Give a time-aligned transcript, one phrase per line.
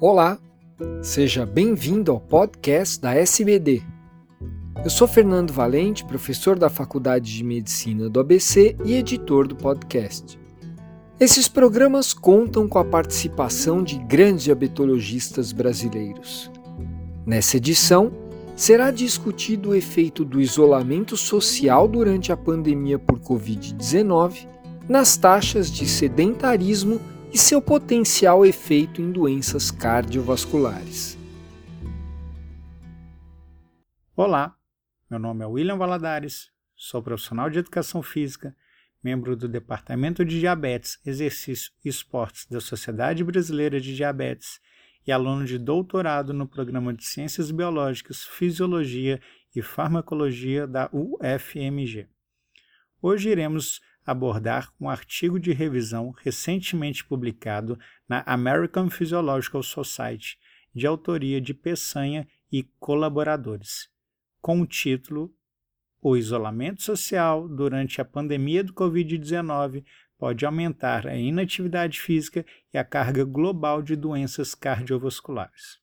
[0.00, 0.38] Olá,
[1.02, 3.82] seja bem-vindo ao podcast da SBD.
[4.84, 10.38] Eu sou Fernando Valente, professor da Faculdade de Medicina do ABC e editor do podcast.
[11.18, 16.48] Esses programas contam com a participação de grandes diabetologistas brasileiros.
[17.26, 18.12] Nessa edição,
[18.54, 24.46] será discutido o efeito do isolamento social durante a pandemia por Covid-19
[24.88, 27.00] nas taxas de sedentarismo
[27.32, 31.18] e seu potencial efeito em doenças cardiovasculares.
[34.16, 34.56] Olá,
[35.10, 38.56] meu nome é William Valadares, sou profissional de educação física,
[39.02, 44.58] membro do Departamento de Diabetes, Exercício e Esportes da Sociedade Brasileira de Diabetes
[45.06, 49.20] e aluno de doutorado no programa de Ciências Biológicas, Fisiologia
[49.54, 52.08] e Farmacologia da UFMG.
[53.00, 60.38] Hoje iremos abordar um artigo de revisão recentemente publicado na American Physiological Society,
[60.74, 63.90] de autoria de Peçanha e colaboradores,
[64.40, 65.30] com o título
[66.00, 69.84] O isolamento social durante a pandemia do Covid-19
[70.16, 75.78] pode aumentar a inatividade física e a carga global de doenças cardiovasculares.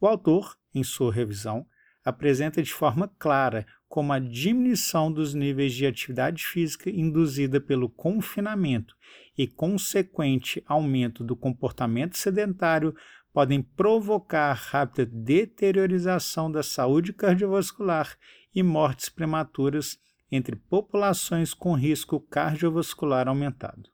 [0.00, 1.64] O autor, em sua revisão,
[2.08, 8.94] apresenta de forma clara como a diminuição dos níveis de atividade física induzida pelo confinamento
[9.36, 12.94] e consequente aumento do comportamento sedentário
[13.32, 18.16] podem provocar rápida deteriorização da saúde cardiovascular
[18.54, 19.98] e mortes prematuras
[20.30, 23.90] entre populações com risco cardiovascular aumentado.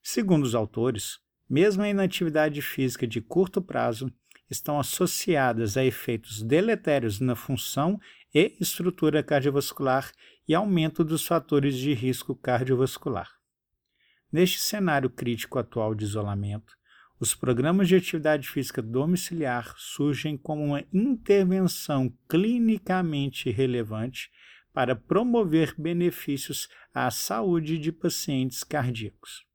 [0.00, 1.18] Segundo os autores,
[1.48, 4.12] mesmo a inatividade física de curto prazo
[4.52, 7.98] estão associadas a efeitos deletérios na função
[8.34, 10.12] e estrutura cardiovascular
[10.46, 13.30] e aumento dos fatores de risco cardiovascular.
[14.30, 16.76] Neste cenário crítico atual de isolamento,
[17.18, 24.30] os programas de atividade física domiciliar surgem como uma intervenção clinicamente relevante
[24.72, 29.46] para promover benefícios à saúde de pacientes cardíacos.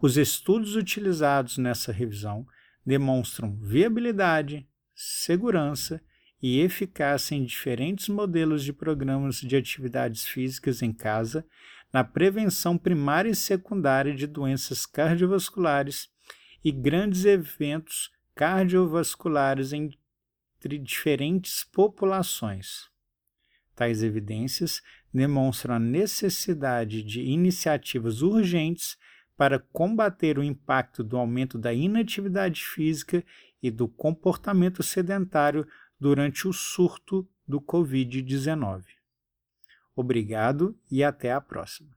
[0.00, 2.46] Os estudos utilizados nessa revisão
[2.84, 6.02] demonstram viabilidade, segurança
[6.42, 11.46] e eficácia em diferentes modelos de programas de atividades físicas em casa
[11.92, 16.08] na prevenção primária e secundária de doenças cardiovasculares
[16.64, 22.90] e grandes eventos cardiovasculares entre diferentes populações.
[23.74, 24.80] Tais evidências
[25.12, 28.96] demonstram a necessidade de iniciativas urgentes
[29.42, 33.24] para combater o impacto do aumento da inatividade física
[33.60, 35.66] e do comportamento sedentário
[35.98, 38.84] durante o surto do Covid-19.
[39.96, 41.90] Obrigado e até a próxima.